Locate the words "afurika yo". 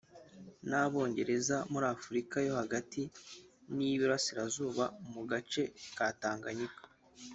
1.95-2.53